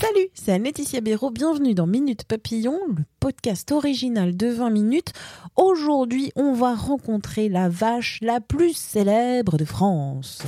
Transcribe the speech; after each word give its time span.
Salut, 0.00 0.26
c'est 0.34 0.58
Laetitia 0.58 1.00
Béraud. 1.00 1.30
Bienvenue 1.30 1.72
dans 1.72 1.86
Minute 1.86 2.24
Papillon, 2.24 2.80
le 2.88 3.04
podcast 3.20 3.70
original 3.70 4.36
de 4.36 4.48
20 4.48 4.70
minutes. 4.70 5.12
Aujourd'hui, 5.54 6.32
on 6.34 6.52
va 6.52 6.74
rencontrer 6.74 7.48
la 7.48 7.68
vache 7.68 8.18
la 8.22 8.40
plus 8.40 8.76
célèbre 8.76 9.56
de 9.56 9.64
France. 9.64 10.42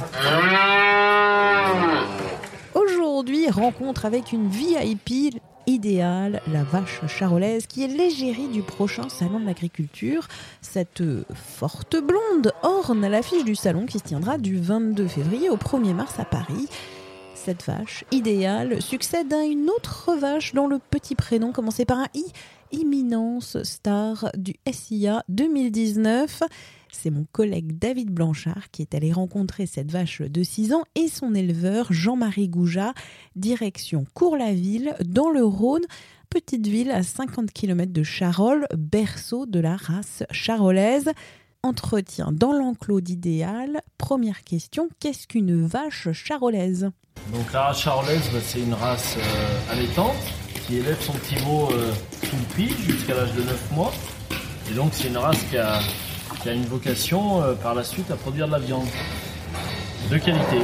Aujourd'hui, 2.74 3.48
rencontre 3.50 4.04
avec 4.04 4.32
une 4.32 4.48
VIP 4.48 5.40
idéale, 5.68 6.42
la 6.52 6.64
vache 6.64 7.06
charolaise, 7.06 7.68
qui 7.68 7.84
est 7.84 7.88
l'égérie 7.88 8.48
du 8.48 8.62
prochain 8.62 9.08
salon 9.08 9.38
de 9.38 9.46
l'agriculture. 9.46 10.26
Cette 10.60 11.04
forte 11.34 11.96
blonde 12.02 12.52
orne 12.64 13.06
l'affiche 13.06 13.44
du 13.44 13.54
salon 13.54 13.86
qui 13.86 14.00
se 14.00 14.04
tiendra 14.04 14.38
du 14.38 14.58
22 14.58 15.06
février 15.06 15.50
au 15.50 15.56
1er 15.56 15.94
mars 15.94 16.18
à 16.18 16.24
Paris. 16.24 16.68
Cette 17.46 17.62
vache 17.62 18.04
idéale 18.10 18.82
succède 18.82 19.32
à 19.32 19.44
une 19.44 19.70
autre 19.70 20.16
vache 20.16 20.52
dont 20.52 20.66
le 20.66 20.80
petit 20.80 21.14
prénom 21.14 21.52
commençait 21.52 21.84
par 21.84 22.00
un 22.00 22.08
I, 22.12 22.24
imminence 22.72 23.62
star 23.62 24.32
du 24.36 24.54
SIA 24.68 25.22
2019. 25.28 26.42
C'est 26.90 27.10
mon 27.10 27.24
collègue 27.30 27.78
David 27.78 28.10
Blanchard 28.10 28.72
qui 28.72 28.82
est 28.82 28.96
allé 28.96 29.12
rencontrer 29.12 29.66
cette 29.66 29.92
vache 29.92 30.22
de 30.22 30.42
6 30.42 30.72
ans 30.72 30.82
et 30.96 31.06
son 31.06 31.36
éleveur 31.36 31.92
Jean-Marie 31.92 32.48
Gouja, 32.48 32.94
direction 33.36 34.06
Cours-la-Ville 34.12 34.96
dans 35.04 35.30
le 35.30 35.44
Rhône, 35.44 35.84
petite 36.28 36.66
ville 36.66 36.90
à 36.90 37.04
50 37.04 37.52
km 37.52 37.92
de 37.92 38.02
Charolles, 38.02 38.66
berceau 38.76 39.46
de 39.46 39.60
la 39.60 39.76
race 39.76 40.24
charolaise. 40.32 41.12
Entretien 41.62 42.32
dans 42.32 42.52
l'enclos 42.52 43.00
d'idéal. 43.00 43.82
Première 43.98 44.42
question, 44.42 44.88
qu'est-ce 44.98 45.28
qu'une 45.28 45.64
vache 45.64 46.10
charolaise? 46.10 46.90
Donc 47.32 47.52
la 47.52 47.62
race 47.62 47.80
charolaise, 47.80 48.30
bah, 48.32 48.38
c'est 48.44 48.60
une 48.60 48.74
race 48.74 49.16
euh, 49.18 49.72
allaitante 49.72 50.16
qui 50.66 50.76
élève 50.76 51.00
son 51.00 51.12
petit 51.12 51.36
veau 51.36 51.68
euh, 51.72 51.92
le 52.22 52.54
pied 52.54 52.68
jusqu'à 52.88 53.14
l'âge 53.14 53.32
de 53.34 53.42
9 53.42 53.72
mois. 53.72 53.92
Et 54.70 54.74
donc 54.74 54.90
c'est 54.92 55.08
une 55.08 55.16
race 55.16 55.42
qui 55.50 55.56
a, 55.56 55.80
qui 56.42 56.48
a 56.48 56.52
une 56.52 56.66
vocation 56.66 57.42
euh, 57.42 57.54
par 57.54 57.74
la 57.74 57.84
suite 57.84 58.10
à 58.10 58.16
produire 58.16 58.46
de 58.46 58.52
la 58.52 58.58
viande 58.58 58.86
de 60.10 60.18
qualité. 60.18 60.58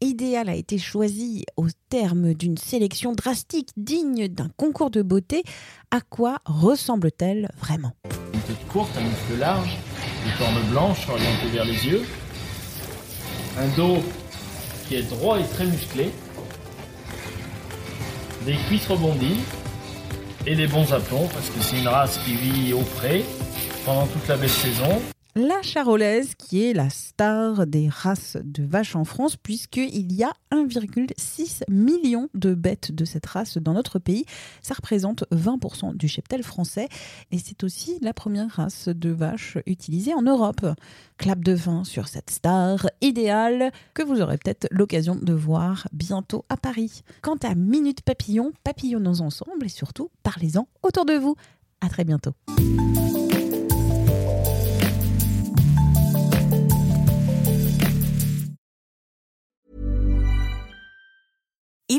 Idéal 0.00 0.48
a 0.48 0.54
été 0.54 0.76
choisi 0.76 1.44
au 1.56 1.66
terme 1.88 2.34
d'une 2.34 2.58
sélection 2.58 3.12
drastique 3.12 3.70
digne 3.76 4.28
d'un 4.28 4.48
concours 4.56 4.90
de 4.90 5.02
beauté. 5.02 5.42
À 5.90 6.00
quoi 6.00 6.38
ressemble-t-elle 6.44 7.48
vraiment? 7.58 7.92
Une 8.34 8.40
tête 8.40 8.68
courte, 8.68 8.90
un 8.98 9.02
muscle 9.02 9.38
large, 9.40 9.78
des 10.24 10.32
cornes 10.38 10.62
blanches 10.70 11.08
orientées 11.08 11.48
vers 11.52 11.64
les 11.64 11.86
yeux, 11.86 12.02
un 13.58 13.68
dos 13.76 13.98
qui 14.86 14.96
est 14.96 15.02
droit 15.02 15.38
et 15.38 15.44
très 15.44 15.64
musclé, 15.64 16.10
des 18.44 18.56
cuisses 18.68 18.86
rebondies 18.86 19.40
et 20.46 20.54
des 20.54 20.66
bons 20.66 20.92
aplombs 20.92 21.28
parce 21.32 21.48
que 21.48 21.60
c'est 21.62 21.78
une 21.78 21.88
race 21.88 22.18
qui 22.24 22.34
vit 22.34 22.72
au 22.72 22.82
frais 22.82 23.22
pendant 23.84 24.06
toute 24.06 24.26
la 24.28 24.36
belle 24.36 24.50
saison. 24.50 25.00
La 25.36 25.62
charolaise 25.62 26.36
qui 26.36 26.64
est 26.64 26.72
la 26.74 26.88
star 26.90 27.66
des 27.66 27.88
races 27.88 28.36
de 28.44 28.62
vaches 28.62 28.94
en 28.94 29.04
France 29.04 29.36
puisqu'il 29.36 30.12
y 30.12 30.22
a 30.22 30.32
1,6 30.52 31.62
million 31.68 32.28
de 32.34 32.54
bêtes 32.54 32.92
de 32.92 33.04
cette 33.04 33.26
race 33.26 33.58
dans 33.58 33.72
notre 33.72 33.98
pays. 33.98 34.26
Ça 34.62 34.74
représente 34.74 35.24
20% 35.32 35.96
du 35.96 36.06
cheptel 36.06 36.44
français 36.44 36.88
et 37.32 37.38
c'est 37.38 37.64
aussi 37.64 37.98
la 38.00 38.14
première 38.14 38.48
race 38.48 38.88
de 38.88 39.10
vache 39.10 39.58
utilisée 39.66 40.14
en 40.14 40.22
Europe. 40.22 40.64
Clap 41.18 41.42
de 41.42 41.56
fin 41.56 41.82
sur 41.82 42.06
cette 42.06 42.30
star 42.30 42.88
idéale 43.00 43.72
que 43.92 44.04
vous 44.04 44.20
aurez 44.20 44.38
peut-être 44.38 44.68
l'occasion 44.70 45.16
de 45.16 45.32
voir 45.32 45.88
bientôt 45.92 46.44
à 46.48 46.56
Paris. 46.56 47.02
Quant 47.22 47.38
à 47.42 47.56
Minute 47.56 48.02
Papillon, 48.02 48.52
papillonnons 48.62 49.20
ensemble 49.20 49.66
et 49.66 49.68
surtout 49.68 50.12
parlez-en 50.22 50.68
autour 50.84 51.04
de 51.06 51.14
vous. 51.14 51.34
À 51.80 51.88
très 51.88 52.04
bientôt. 52.04 52.34